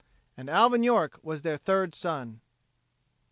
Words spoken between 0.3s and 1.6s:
And Alvin York was their